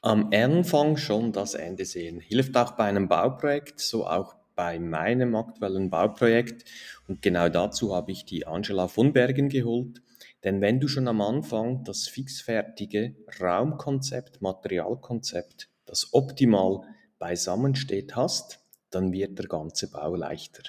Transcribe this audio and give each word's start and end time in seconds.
Am 0.00 0.30
Anfang 0.32 0.96
schon 0.96 1.32
das 1.32 1.54
Ende 1.54 1.84
sehen. 1.84 2.20
Hilft 2.20 2.56
auch 2.56 2.72
bei 2.72 2.84
einem 2.84 3.08
Bauprojekt, 3.08 3.80
so 3.80 4.06
auch 4.06 4.36
bei 4.54 4.78
meinem 4.78 5.34
aktuellen 5.34 5.90
Bauprojekt. 5.90 6.64
Und 7.08 7.20
genau 7.20 7.48
dazu 7.48 7.94
habe 7.94 8.12
ich 8.12 8.24
die 8.24 8.46
Angela 8.46 8.86
von 8.86 9.12
Bergen 9.12 9.48
geholt. 9.48 10.00
Denn 10.44 10.60
wenn 10.60 10.78
du 10.78 10.86
schon 10.86 11.08
am 11.08 11.20
Anfang 11.20 11.82
das 11.82 12.06
fixfertige 12.06 13.16
Raumkonzept, 13.40 14.40
Materialkonzept, 14.40 15.68
das 15.84 16.12
optimal 16.12 16.82
beisammensteht 17.18 18.14
hast, 18.14 18.60
dann 18.90 19.12
wird 19.12 19.36
der 19.36 19.46
ganze 19.46 19.90
Bau 19.90 20.14
leichter. 20.14 20.62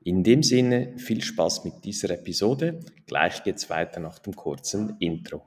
In 0.00 0.24
dem 0.24 0.42
Sinne 0.42 0.98
viel 0.98 1.22
Spaß 1.22 1.64
mit 1.64 1.84
dieser 1.84 2.10
Episode. 2.10 2.80
Gleich 3.06 3.44
geht's 3.44 3.70
weiter 3.70 4.00
nach 4.00 4.18
dem 4.18 4.34
kurzen 4.34 4.96
Intro. 4.98 5.46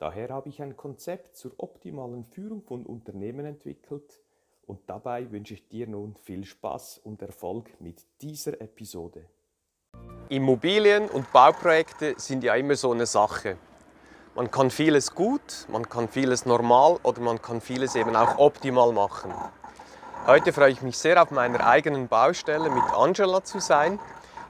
Daher 0.00 0.30
habe 0.30 0.48
ich 0.48 0.62
ein 0.62 0.78
Konzept 0.78 1.36
zur 1.36 1.52
optimalen 1.58 2.24
Führung 2.24 2.62
von 2.62 2.86
Unternehmen 2.86 3.44
entwickelt 3.44 4.18
und 4.66 4.80
dabei 4.86 5.30
wünsche 5.30 5.52
ich 5.52 5.68
dir 5.68 5.86
nun 5.86 6.16
viel 6.22 6.46
Spaß 6.46 7.02
und 7.04 7.20
Erfolg 7.20 7.78
mit 7.82 8.02
dieser 8.22 8.58
Episode. 8.62 9.26
Immobilien 10.30 11.06
und 11.10 11.30
Bauprojekte 11.32 12.14
sind 12.16 12.42
ja 12.44 12.54
immer 12.54 12.76
so 12.76 12.92
eine 12.92 13.04
Sache. 13.04 13.58
Man 14.34 14.50
kann 14.50 14.70
vieles 14.70 15.14
gut, 15.14 15.66
man 15.68 15.86
kann 15.86 16.08
vieles 16.08 16.46
normal 16.46 16.98
oder 17.02 17.20
man 17.20 17.42
kann 17.42 17.60
vieles 17.60 17.94
eben 17.94 18.16
auch 18.16 18.38
optimal 18.38 18.92
machen. 18.92 19.34
Heute 20.26 20.54
freue 20.54 20.72
ich 20.72 20.80
mich 20.80 20.96
sehr 20.96 21.22
auf 21.22 21.30
meiner 21.30 21.66
eigenen 21.66 22.08
Baustelle 22.08 22.70
mit 22.70 22.84
Angela 22.94 23.44
zu 23.44 23.58
sein 23.58 23.98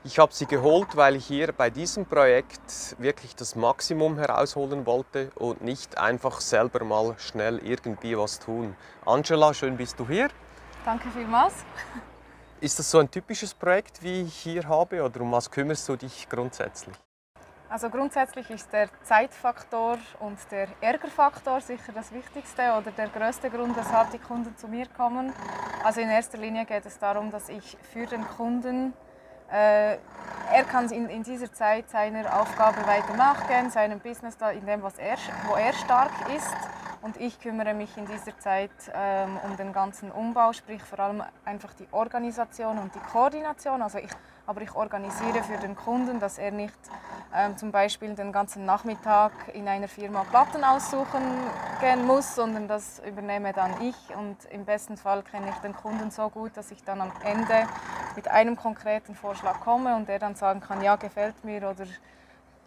ich 0.03 0.19
habe 0.19 0.33
sie 0.33 0.47
geholt, 0.47 0.97
weil 0.97 1.17
ich 1.17 1.27
hier 1.27 1.53
bei 1.53 1.69
diesem 1.69 2.07
Projekt 2.07 2.97
wirklich 2.99 3.37
das 3.37 3.55
Maximum 3.55 4.17
herausholen 4.17 4.87
wollte 4.87 5.31
und 5.35 5.63
nicht 5.63 5.99
einfach 5.99 6.41
selber 6.41 6.85
mal 6.85 7.15
schnell 7.19 7.59
irgendwie 7.59 8.17
was 8.17 8.39
tun. 8.39 8.75
Angela, 9.05 9.53
schön 9.53 9.77
bist 9.77 9.99
du 9.99 10.09
hier. 10.09 10.29
Danke 10.85 11.11
vielmals. 11.11 11.55
Ist 12.61 12.79
das 12.79 12.91
so 12.91 12.99
ein 12.99 13.11
typisches 13.11 13.53
Projekt, 13.53 14.03
wie 14.03 14.23
ich 14.23 14.35
hier 14.35 14.67
habe, 14.69 15.03
oder 15.03 15.21
um 15.21 15.33
was 15.33 15.51
kümmerst 15.51 15.89
du 15.89 15.97
dich 15.97 16.29
grundsätzlich? 16.29 16.97
Also 17.69 17.89
grundsätzlich 17.89 18.51
ist 18.51 18.73
der 18.73 18.89
Zeitfaktor 19.05 19.99
und 20.19 20.39
der 20.51 20.69
Ärgerfaktor 20.81 21.61
sicher 21.61 21.93
das 21.95 22.11
Wichtigste 22.11 22.63
oder 22.77 22.91
der 22.91 23.09
größte 23.09 23.49
Grund, 23.49 23.77
weshalb 23.77 24.11
die 24.11 24.19
Kunden 24.19 24.57
zu 24.57 24.67
mir 24.67 24.87
kommen. 24.89 25.33
Also 25.85 26.01
in 26.01 26.09
erster 26.09 26.39
Linie 26.39 26.65
geht 26.65 26.85
es 26.85 26.99
darum, 26.99 27.31
dass 27.31 27.49
ich 27.49 27.77
für 27.93 28.07
den 28.07 28.27
Kunden 28.27 28.93
er 29.51 30.65
kann 30.69 30.91
in, 30.91 31.09
in, 31.09 31.23
dieser 31.23 31.53
Zeit 31.53 31.91
seiner 31.91 32.41
Aufgabe 32.41 32.87
weiter 32.87 33.15
nachgehen, 33.17 33.71
seinem 33.71 34.01
Business, 34.01 34.37
da, 34.37 34.51
in 34.51 34.67
dem, 34.67 34.83
was 34.83 34.99
er, 34.99 35.17
wo 35.47 35.55
er 35.55 35.73
stark 35.73 36.13
ist. 36.35 36.55
Und 37.03 37.19
ich 37.19 37.41
kümmere 37.41 37.73
mich 37.73 37.97
in 37.97 38.05
dieser 38.07 38.39
Zeit 38.39 38.71
ähm, 38.93 39.39
um 39.45 39.57
den 39.57 39.73
ganzen 39.73 40.11
Umbau, 40.11 40.53
sprich 40.53 40.83
vor 40.83 41.01
allem 41.01 41.23
einfach 41.47 41.73
die 41.75 41.89
Organisation 41.93 42.79
und 42.79 42.95
die 42.95 42.99
Koordination. 42.99 43.81
Also 43.81 43.99
ich, 43.99 44.11
aber 44.47 44.61
ich 44.61 44.75
organisiere 44.75 45.43
für 45.43 45.57
den 45.57 45.77
Kunden, 45.77 46.21
dass 46.21 46.37
er 46.37 46.51
nicht 46.51 46.79
ähm, 47.35 47.57
zum 47.57 47.71
Beispiel 47.71 48.15
den 48.15 48.33
ganzen 48.33 48.65
Nachmittag 48.65 49.33
in 49.55 49.69
einer 49.69 49.89
Firma 49.89 50.25
Platten 50.25 50.65
aussuchen 50.65 51.23
gehen 51.81 52.05
muss, 52.07 52.35
sondern 52.35 52.67
das 52.67 53.01
übernehme 53.07 53.53
dann 53.53 53.81
ich. 53.83 53.97
Und 54.17 54.37
im 54.51 54.65
besten 54.65 54.97
Fall 54.97 55.23
kenne 55.23 55.51
ich 55.51 55.57
den 55.57 55.75
Kunden 55.75 56.11
so 56.11 56.29
gut, 56.29 56.57
dass 56.57 56.71
ich 56.71 56.83
dann 56.83 57.01
am 57.01 57.13
Ende 57.25 57.69
mit 58.17 58.27
einem 58.29 58.57
konkreten 58.57 59.15
Vorschlag 59.15 59.61
komme 59.61 59.95
und 59.95 60.09
er 60.09 60.19
dann 60.19 60.35
sagen 60.35 60.61
kann, 60.61 60.83
ja, 60.83 60.97
gefällt 60.97 61.45
mir 61.45 61.59
oder 61.59 61.87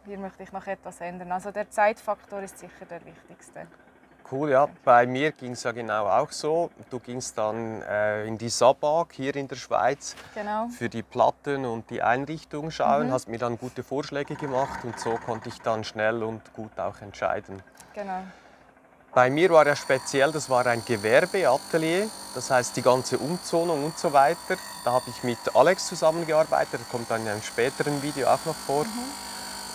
hier 0.06 0.18
möchte 0.18 0.44
ich 0.44 0.52
noch 0.52 0.68
etwas 0.68 1.02
ändern. 1.02 1.32
Also 1.32 1.52
der 1.52 1.70
Zeitfaktor 1.70 2.42
ist 2.42 2.60
sicher 2.60 2.86
der 2.90 3.06
wichtigste. 3.06 3.68
Cool, 4.32 4.52
ja. 4.52 4.68
Bei 4.84 5.06
mir 5.06 5.32
ging 5.32 5.52
es 5.52 5.64
ja 5.64 5.72
genau 5.72 6.08
auch 6.08 6.32
so. 6.32 6.72
Du 6.90 7.00
gingst 7.00 7.38
dann 7.38 7.82
äh, 7.84 8.26
in 8.26 8.38
die 8.38 8.50
Sabag 8.50 9.14
hier 9.14 9.36
in 9.36 9.48
der 9.48 9.58
Schweiz 9.58 10.16
genau. 10.34 10.68
für 10.68 10.90
die 10.90 11.04
Platten 11.04 11.66
und 11.66 11.90
die 11.90 12.02
Einrichtung 12.02 12.72
schauen, 12.72 13.08
mhm. 13.08 13.12
hast 13.12 13.28
mir 13.28 13.38
dann 13.38 13.58
gute 13.58 13.84
Vorschläge 13.84 14.36
gemacht 14.36 14.84
und 14.84 15.00
so 15.00 15.20
konnte 15.26 15.50
ich 15.50 15.62
dann 15.62 15.84
schnell 15.84 16.24
und 16.24 16.42
gut 16.54 16.80
auch 16.80 17.02
entscheiden. 17.02 17.62
Genau. 17.94 18.24
Bei 19.14 19.30
mir 19.30 19.52
war 19.52 19.68
ja 19.68 19.76
speziell, 19.76 20.32
das 20.32 20.50
war 20.50 20.66
ein 20.66 20.84
Gewerbeatelier, 20.84 22.10
das 22.34 22.50
heißt 22.50 22.76
die 22.76 22.82
ganze 22.82 23.20
Umzonung 23.20 23.86
und 23.86 24.00
so 24.00 24.12
weiter. 24.12 24.58
Da 24.84 24.94
habe 24.94 25.06
ich 25.08 25.24
mit 25.24 25.38
Alex 25.54 25.88
zusammengearbeitet, 25.88 26.80
das 26.82 26.90
kommt 26.90 27.12
dann 27.12 27.22
in 27.22 27.28
einem 27.28 27.44
späteren 27.44 28.02
Video 28.02 28.28
auch 28.28 28.44
noch 28.46 28.56
vor. 28.56 28.86
Mhm. 28.86 29.33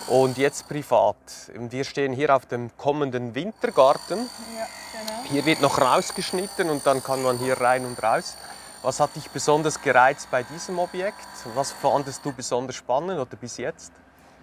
Und 0.09 0.39
jetzt 0.39 0.67
privat. 0.67 1.15
Wir 1.53 1.83
stehen 1.83 2.13
hier 2.13 2.35
auf 2.35 2.47
dem 2.47 2.75
kommenden 2.77 3.35
Wintergarten. 3.35 4.17
Ja, 4.57 4.65
genau. 4.91 5.23
Hier 5.25 5.45
wird 5.45 5.61
noch 5.61 5.79
rausgeschnitten 5.79 6.69
und 6.69 6.85
dann 6.87 7.03
kann 7.03 7.21
man 7.21 7.37
hier 7.37 7.61
rein 7.61 7.85
und 7.85 8.01
raus. 8.01 8.35
Was 8.81 8.99
hat 8.99 9.15
dich 9.15 9.29
besonders 9.29 9.79
gereizt 9.81 10.29
bei 10.31 10.41
diesem 10.41 10.79
Objekt? 10.79 11.27
Was 11.53 11.71
fandest 11.71 12.25
du 12.25 12.31
besonders 12.31 12.75
spannend 12.75 13.19
oder 13.19 13.35
bis 13.35 13.57
jetzt? 13.57 13.91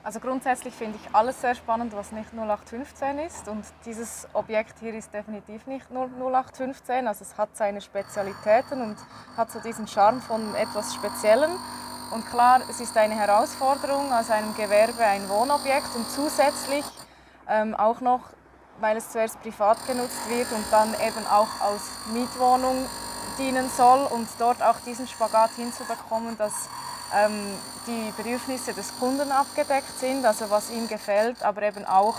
Also 0.05 0.21
grundsätzlich 0.21 0.73
finde 0.73 1.01
ich 1.03 1.13
alles 1.13 1.41
sehr 1.41 1.57
spannend, 1.57 1.93
was 1.97 2.13
nicht 2.13 2.33
0815 2.33 3.19
ist. 3.19 3.49
Und 3.49 3.65
dieses 3.85 4.29
Objekt 4.35 4.79
hier 4.79 4.95
ist 4.95 5.13
definitiv 5.13 5.67
nicht 5.67 5.91
0815. 5.91 7.09
Also 7.09 7.25
es 7.25 7.37
hat 7.37 7.57
seine 7.57 7.81
Spezialitäten 7.81 8.83
und 8.83 8.97
hat 9.37 9.51
so 9.51 9.59
diesen 9.59 9.89
Charme 9.89 10.21
von 10.21 10.55
etwas 10.55 10.95
Speziellem. 10.95 11.51
Und 12.11 12.25
klar, 12.31 12.61
es 12.71 12.81
ist 12.81 12.97
eine 12.97 13.15
Herausforderung 13.15 14.13
aus 14.13 14.31
einem 14.31 14.55
Gewerbe 14.55 15.05
ein 15.05 15.29
Wohnobjekt 15.29 15.95
und 15.97 16.09
zusätzlich 16.11 16.85
ähm, 17.49 17.75
auch 17.75 18.01
noch, 18.01 18.21
weil 18.81 18.97
es 18.97 19.11
zuerst 19.11 19.41
privat 19.43 19.85
genutzt 19.87 20.29
wird 20.29 20.51
und 20.53 20.65
dann 20.71 20.95
eben 20.95 21.27
auch 21.27 21.49
als 21.61 21.83
Mietwohnung 22.13 22.87
dienen 23.39 23.69
soll 23.77 24.07
und 24.11 24.29
dort 24.39 24.63
auch 24.63 24.77
diesen 24.87 25.09
Spagat 25.09 25.51
hinzubekommen, 25.57 26.39
dass 26.39 26.69
ähm, 27.15 27.55
die 27.89 28.13
Bedürfnisse 28.17 28.73
des 28.73 28.97
Kunden 28.99 29.33
abgedeckt 29.33 29.99
sind, 29.99 30.25
also 30.25 30.49
was 30.49 30.71
ihm 30.71 30.87
gefällt, 30.87 31.43
aber 31.43 31.63
eben 31.63 31.85
auch, 31.85 32.17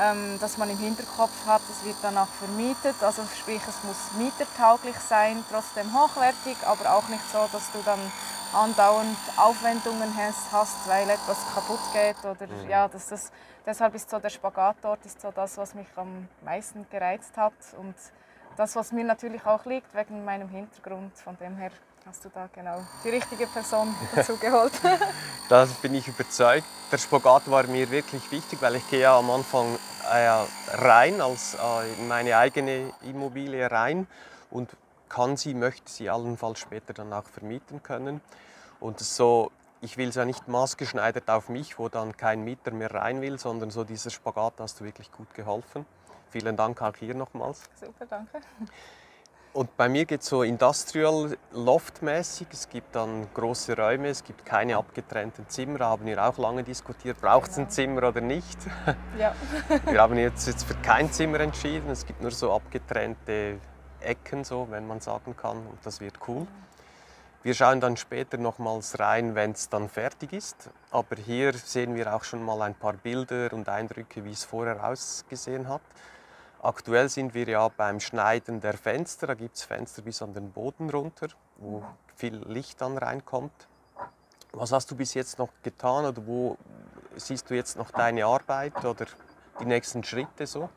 ähm, 0.00 0.38
dass 0.40 0.58
man 0.58 0.70
im 0.70 0.78
Hinterkopf 0.78 1.46
hat, 1.46 1.62
es 1.70 1.84
wird 1.84 1.96
danach 2.02 2.28
vermietet, 2.28 2.94
also 3.02 3.22
sprich 3.36 3.62
es 3.68 3.82
muss 3.82 3.96
mietertauglich 4.16 4.96
sein, 5.08 5.44
trotzdem 5.50 5.92
hochwertig, 5.92 6.56
aber 6.66 6.94
auch 6.94 7.08
nicht 7.08 7.24
so, 7.32 7.48
dass 7.52 7.70
du 7.72 7.78
dann 7.84 8.00
andauernd 8.52 9.18
Aufwendungen 9.36 10.14
hast, 10.52 10.88
weil 10.88 11.08
etwas 11.08 11.38
kaputt 11.54 11.80
geht 11.92 12.18
oder 12.24 12.46
mhm. 12.46 12.68
ja, 12.68 12.88
das, 12.88 13.08
das, 13.08 13.30
deshalb 13.66 13.94
ist 13.94 14.08
so 14.08 14.18
der 14.18 14.30
Spagat 14.30 14.76
dort 14.82 15.04
ist 15.04 15.20
so 15.20 15.30
das, 15.30 15.56
was 15.56 15.74
mich 15.74 15.86
am 15.96 16.28
meisten 16.44 16.86
gereizt 16.90 17.36
hat 17.36 17.52
und 17.78 17.94
das, 18.56 18.74
was 18.74 18.92
mir 18.92 19.04
natürlich 19.04 19.44
auch 19.46 19.64
liegt 19.66 19.94
wegen 19.94 20.24
meinem 20.24 20.48
Hintergrund, 20.48 21.16
von 21.16 21.36
dem 21.38 21.56
her 21.56 21.70
hast 22.06 22.24
du 22.24 22.30
da 22.30 22.48
genau 22.52 22.80
die 23.04 23.10
richtige 23.10 23.46
Person 23.46 23.94
dazu 24.14 24.36
geholt. 24.36 24.72
da 25.48 25.68
bin 25.82 25.94
ich 25.94 26.08
überzeugt. 26.08 26.64
Der 26.90 26.98
Spagat 26.98 27.50
war 27.50 27.64
mir 27.64 27.90
wirklich 27.90 28.30
wichtig, 28.32 28.60
weil 28.62 28.76
ich 28.76 28.88
gehe 28.88 29.00
ja 29.00 29.18
am 29.18 29.30
Anfang 29.30 29.78
äh, 30.10 30.28
rein, 30.74 31.20
als, 31.20 31.54
äh, 31.54 31.92
in 32.00 32.08
meine 32.08 32.36
eigene 32.36 32.92
Immobilie 33.02 33.70
rein 33.70 34.06
und 34.50 34.70
kann 35.08 35.36
sie, 35.36 35.54
möchte 35.54 35.90
sie 35.90 36.10
allenfalls 36.10 36.58
später 36.58 36.92
dann 36.92 37.12
auch 37.12 37.24
vermieten 37.24 37.82
können. 37.82 38.20
Und 38.80 39.00
so, 39.00 39.50
ich 39.80 39.96
will 39.96 40.08
es 40.08 40.14
ja 40.14 40.24
nicht 40.24 40.48
maßgeschneidert 40.48 41.28
auf 41.28 41.48
mich, 41.48 41.78
wo 41.78 41.88
dann 41.88 42.16
kein 42.16 42.44
Mieter 42.44 42.70
mehr 42.70 42.92
rein 42.92 43.20
will, 43.20 43.38
sondern 43.38 43.70
so 43.70 43.84
dieser 43.84 44.10
Spagat 44.10 44.54
hast 44.58 44.80
du 44.80 44.84
wirklich 44.84 45.10
gut 45.12 45.32
geholfen. 45.34 45.86
Vielen 46.30 46.56
Dank 46.56 46.82
auch 46.82 46.94
hier 46.96 47.14
nochmals. 47.14 47.62
Super, 47.80 48.06
danke. 48.06 48.40
Und 49.54 49.76
bei 49.76 49.88
mir 49.88 50.04
geht 50.04 50.20
es 50.20 50.26
so 50.26 50.42
Industrial 50.42 51.36
Loft-mäßig. 51.52 52.48
Es 52.52 52.68
gibt 52.68 52.94
dann 52.94 53.26
große 53.32 53.76
Räume, 53.76 54.08
es 54.08 54.22
gibt 54.22 54.44
keine 54.44 54.76
abgetrennten 54.76 55.48
Zimmer. 55.48 55.80
Haben 55.80 56.06
wir 56.06 56.22
auch 56.22 56.36
lange 56.38 56.62
diskutiert, 56.62 57.20
braucht 57.20 57.50
es 57.50 57.56
genau. 57.56 57.66
ein 57.66 57.70
Zimmer 57.70 58.08
oder 58.08 58.20
nicht. 58.20 58.58
Ja. 59.18 59.34
wir 59.86 60.00
haben 60.00 60.16
jetzt, 60.16 60.46
jetzt 60.46 60.64
für 60.64 60.74
kein 60.74 61.10
Zimmer 61.10 61.40
entschieden. 61.40 61.90
Es 61.90 62.06
gibt 62.06 62.20
nur 62.20 62.30
so 62.30 62.52
abgetrennte 62.52 63.58
Ecken, 64.00 64.44
so, 64.44 64.68
wenn 64.70 64.86
man 64.86 65.00
sagen 65.00 65.36
kann. 65.36 65.58
Und 65.66 65.78
das 65.84 66.00
wird 66.00 66.14
cool. 66.28 66.46
Wir 67.42 67.54
schauen 67.54 67.80
dann 67.80 67.96
später 67.96 68.36
nochmals 68.36 68.98
rein, 68.98 69.34
wenn 69.34 69.52
es 69.52 69.68
dann 69.68 69.88
fertig 69.88 70.32
ist. 70.32 70.70
Aber 70.90 71.16
hier 71.16 71.52
sehen 71.52 71.94
wir 71.94 72.14
auch 72.14 72.24
schon 72.24 72.42
mal 72.42 72.62
ein 72.62 72.74
paar 72.74 72.94
Bilder 72.94 73.52
und 73.52 73.68
Eindrücke, 73.68 74.24
wie 74.24 74.32
es 74.32 74.44
vorher 74.44 74.84
ausgesehen 74.84 75.68
hat. 75.68 75.80
Aktuell 76.60 77.08
sind 77.08 77.34
wir 77.34 77.48
ja 77.48 77.68
beim 77.68 78.00
Schneiden 78.00 78.60
der 78.60 78.74
Fenster. 78.74 79.28
Da 79.28 79.34
gibt 79.34 79.56
es 79.56 79.62
Fenster 79.62 80.02
bis 80.02 80.20
an 80.20 80.34
den 80.34 80.50
Boden 80.50 80.90
runter, 80.90 81.28
wo 81.58 81.84
viel 82.16 82.36
Licht 82.48 82.80
dann 82.80 82.98
reinkommt. 82.98 83.68
Was 84.52 84.72
hast 84.72 84.90
du 84.90 84.96
bis 84.96 85.14
jetzt 85.14 85.38
noch 85.38 85.50
getan 85.62 86.06
oder 86.06 86.26
wo 86.26 86.58
siehst 87.14 87.48
du 87.48 87.54
jetzt 87.54 87.76
noch 87.76 87.92
deine 87.92 88.26
Arbeit 88.26 88.84
oder 88.84 89.06
die 89.60 89.66
nächsten 89.66 90.02
Schritte 90.02 90.46
so? 90.46 90.68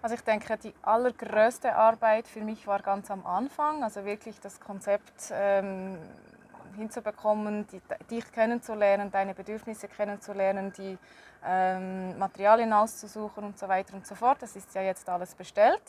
Also 0.00 0.14
ich 0.14 0.22
denke, 0.22 0.56
die 0.56 0.72
allergrößte 0.82 1.74
Arbeit 1.74 2.28
für 2.28 2.40
mich 2.40 2.66
war 2.66 2.80
ganz 2.80 3.10
am 3.10 3.26
Anfang, 3.26 3.82
also 3.82 4.04
wirklich 4.04 4.38
das 4.40 4.60
Konzept 4.60 5.32
ähm, 5.32 5.98
hinzubekommen, 6.76 7.66
die, 7.66 7.80
dich 8.08 8.30
kennenzulernen, 8.30 9.10
deine 9.10 9.34
Bedürfnisse 9.34 9.88
kennenzulernen, 9.88 10.72
die 10.78 10.96
ähm, 11.44 12.16
Materialien 12.16 12.72
auszusuchen 12.72 13.42
und 13.42 13.58
so 13.58 13.68
weiter 13.68 13.94
und 13.94 14.06
so 14.06 14.14
fort. 14.14 14.40
Das 14.40 14.54
ist 14.54 14.72
ja 14.74 14.82
jetzt 14.82 15.08
alles 15.08 15.34
bestellt. 15.34 15.82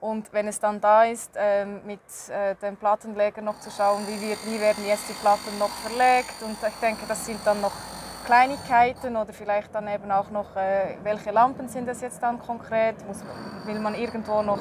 Und 0.00 0.32
wenn 0.32 0.48
es 0.48 0.58
dann 0.58 0.80
da 0.80 1.04
ist, 1.04 1.32
ähm, 1.36 1.80
mit 1.84 2.00
äh, 2.28 2.54
dem 2.56 2.76
Plattenleger 2.76 3.40
noch 3.42 3.60
zu 3.60 3.70
schauen, 3.70 4.06
wie, 4.06 4.20
wird, 4.20 4.44
wie 4.46 4.60
werden 4.60 4.84
jetzt 4.84 5.08
die 5.08 5.14
Platten 5.14 5.58
noch 5.58 5.70
verlegt. 5.70 6.42
Und 6.42 6.56
ich 6.66 6.74
denke, 6.80 7.06
das 7.06 7.24
sind 7.26 7.40
dann 7.44 7.60
noch 7.60 7.72
Kleinigkeiten 8.24 9.16
oder 9.16 9.32
vielleicht 9.32 9.74
dann 9.74 9.88
eben 9.88 10.10
auch 10.10 10.30
noch, 10.30 10.56
äh, 10.56 10.96
welche 11.02 11.30
Lampen 11.30 11.68
sind 11.68 11.88
das 11.88 12.00
jetzt 12.00 12.22
dann 12.22 12.38
konkret? 12.38 12.96
Muss, 13.06 13.18
will 13.64 13.78
man 13.78 13.94
irgendwo 13.94 14.42
noch 14.42 14.58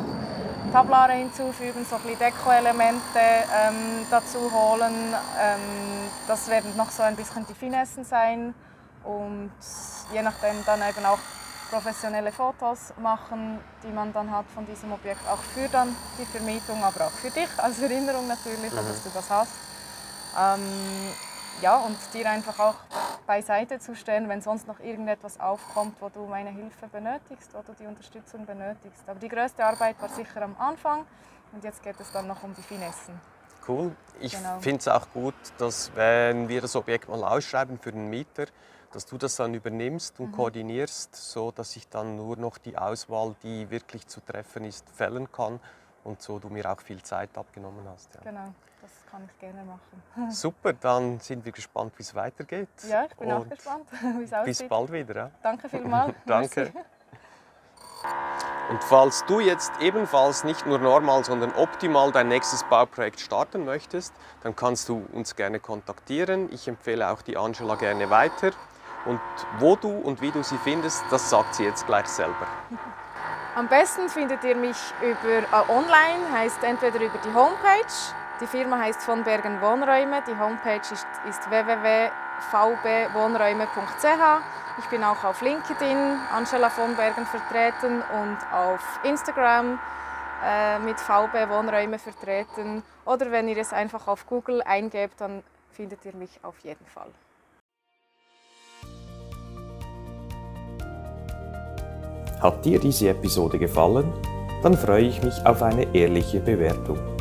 Tablare 0.71 1.13
hinzufügen, 1.13 1.85
so 1.89 1.97
ein 1.97 2.01
bisschen 2.03 2.19
Deko-Elemente 2.19 3.19
ähm, 3.19 4.05
dazu 4.09 4.39
holen. 4.51 5.13
Ähm, 5.39 5.59
das 6.27 6.47
werden 6.49 6.75
noch 6.77 6.91
so 6.91 7.03
ein 7.03 7.15
bisschen 7.15 7.45
die 7.47 7.53
Finessen 7.53 8.05
sein 8.05 8.53
und 9.03 9.51
je 10.13 10.21
nachdem 10.21 10.63
dann 10.65 10.81
eben 10.87 11.05
auch 11.05 11.19
professionelle 11.69 12.31
Fotos 12.31 12.93
machen, 13.01 13.59
die 13.83 13.91
man 13.91 14.11
dann 14.13 14.29
hat 14.29 14.45
von 14.53 14.65
diesem 14.65 14.91
Objekt, 14.91 15.21
auch 15.27 15.39
für 15.39 15.67
dann 15.69 15.95
die 16.19 16.25
Vermietung, 16.25 16.83
aber 16.83 17.07
auch 17.07 17.11
für 17.11 17.31
dich 17.31 17.49
als 17.57 17.79
Erinnerung 17.79 18.27
natürlich, 18.27 18.71
mhm. 18.71 18.75
dass 18.75 19.03
du 19.03 19.09
das 19.13 19.29
hast. 19.29 19.53
Ähm, 20.37 21.13
ja, 21.61 21.77
und 21.77 21.97
dir 22.13 22.29
einfach 22.29 22.59
auch 22.59 22.75
beiseite 23.31 23.79
zu 23.79 23.95
stellen, 23.95 24.27
wenn 24.27 24.41
sonst 24.41 24.67
noch 24.67 24.81
irgendetwas 24.81 25.39
aufkommt, 25.39 25.95
wo 26.01 26.09
du 26.09 26.25
meine 26.25 26.49
Hilfe 26.49 26.87
benötigst 26.87 27.55
oder 27.55 27.73
die 27.79 27.85
Unterstützung 27.85 28.45
benötigst. 28.45 29.07
Aber 29.07 29.19
die 29.21 29.29
größte 29.29 29.63
Arbeit 29.63 30.01
war 30.01 30.09
sicher 30.09 30.41
am 30.41 30.53
Anfang 30.59 31.05
und 31.53 31.63
jetzt 31.63 31.81
geht 31.81 31.97
es 32.01 32.11
dann 32.11 32.27
noch 32.27 32.43
um 32.43 32.53
die 32.53 32.61
Finessen. 32.61 33.17
Cool. 33.65 33.95
Ich 34.19 34.33
genau. 34.33 34.59
finde 34.59 34.79
es 34.79 34.89
auch 34.89 35.07
gut, 35.13 35.33
dass 35.59 35.95
wenn 35.95 36.49
wir 36.49 36.59
das 36.59 36.75
Objekt 36.75 37.07
mal 37.07 37.23
ausschreiben 37.23 37.79
für 37.79 37.93
den 37.93 38.09
Mieter, 38.09 38.47
dass 38.91 39.05
du 39.05 39.17
das 39.17 39.37
dann 39.37 39.53
übernimmst 39.53 40.19
und 40.19 40.31
mhm. 40.31 40.35
koordinierst, 40.35 41.15
so 41.15 41.51
dass 41.51 41.73
ich 41.77 41.87
dann 41.87 42.17
nur 42.17 42.35
noch 42.35 42.57
die 42.57 42.77
Auswahl, 42.77 43.33
die 43.43 43.69
wirklich 43.69 44.07
zu 44.07 44.19
treffen 44.19 44.65
ist, 44.65 44.89
fällen 44.89 45.31
kann 45.31 45.61
und 46.03 46.21
so 46.21 46.37
du 46.37 46.49
mir 46.49 46.69
auch 46.69 46.81
viel 46.81 47.01
Zeit 47.01 47.37
abgenommen 47.37 47.87
hast. 47.87 48.13
Ja. 48.15 48.21
Genau, 48.29 48.53
das 48.91 49.11
kann 49.11 49.29
ich 49.31 49.39
gerne 49.39 49.63
machen. 49.63 50.31
Super, 50.31 50.73
dann 50.73 51.19
sind 51.19 51.45
wir 51.45 51.51
gespannt, 51.51 51.93
wie 51.97 52.03
es 52.03 52.13
weitergeht. 52.15 52.69
Ja, 52.87 53.05
ich 53.05 53.15
bin 53.15 53.31
und 53.31 53.33
auch 53.33 53.49
gespannt, 53.49 53.85
wie 54.19 54.23
es 54.23 54.33
aussieht. 54.33 54.45
Bis 54.45 54.67
bald 54.67 54.91
wieder. 54.91 55.15
Ja? 55.15 55.31
Danke 55.41 55.69
vielmals. 55.69 56.13
Danke. 56.25 56.73
Und 58.69 58.83
falls 58.83 59.25
du 59.25 59.39
jetzt 59.39 59.71
ebenfalls 59.79 60.43
nicht 60.43 60.65
nur 60.65 60.79
normal, 60.79 61.23
sondern 61.23 61.53
optimal 61.53 62.11
dein 62.11 62.29
nächstes 62.29 62.63
Bauprojekt 62.63 63.19
starten 63.19 63.65
möchtest, 63.65 64.13
dann 64.43 64.55
kannst 64.55 64.89
du 64.89 65.05
uns 65.11 65.35
gerne 65.35 65.59
kontaktieren. 65.59 66.51
Ich 66.51 66.67
empfehle 66.67 67.09
auch 67.09 67.21
die 67.21 67.37
Angela 67.37 67.75
gerne 67.75 68.09
weiter. 68.09 68.51
Und 69.05 69.19
wo 69.59 69.75
du 69.75 69.89
und 69.89 70.21
wie 70.21 70.31
du 70.31 70.43
sie 70.43 70.57
findest, 70.59 71.03
das 71.11 71.29
sagt 71.29 71.55
sie 71.55 71.63
jetzt 71.63 71.85
gleich 71.85 72.07
selber. 72.07 72.47
Am 73.55 73.67
besten 73.67 74.07
findet 74.07 74.43
ihr 74.43 74.55
mich 74.55 74.77
über 75.01 75.39
äh, 75.39 75.69
online, 75.69 76.31
heißt 76.31 76.63
entweder 76.63 77.01
über 77.01 77.17
die 77.17 77.33
Homepage. 77.33 78.15
Die 78.41 78.47
Firma 78.47 78.79
heißt 78.79 79.03
von 79.03 79.23
Bergen 79.23 79.61
Wohnräume. 79.61 80.23
Die 80.27 80.35
Homepage 80.35 80.81
ist, 80.91 81.05
ist 81.29 81.47
www.vbwohnräume.ch. 81.51 84.41
Ich 84.79 84.85
bin 84.89 85.03
auch 85.03 85.23
auf 85.23 85.43
LinkedIn, 85.43 86.17
Angela 86.33 86.71
von 86.71 86.95
Bergen 86.95 87.27
vertreten 87.27 88.01
und 88.01 88.37
auf 88.51 88.81
Instagram 89.03 89.77
äh, 90.43 90.79
mit 90.79 90.99
VB 90.99 91.49
Wohnräume 91.49 91.99
vertreten. 91.99 92.81
Oder 93.05 93.29
wenn 93.29 93.47
ihr 93.47 93.57
es 93.57 93.73
einfach 93.73 94.07
auf 94.07 94.25
Google 94.25 94.63
eingebt, 94.63 95.21
dann 95.21 95.43
findet 95.69 96.03
ihr 96.03 96.15
mich 96.15 96.39
auf 96.41 96.57
jeden 96.63 96.87
Fall. 96.87 97.11
Hat 102.41 102.65
dir 102.65 102.79
diese 102.79 103.09
Episode 103.09 103.59
gefallen? 103.59 104.11
Dann 104.63 104.75
freue 104.75 105.03
ich 105.03 105.21
mich 105.21 105.45
auf 105.45 105.61
eine 105.61 105.93
ehrliche 105.93 106.39
Bewertung. 106.39 107.20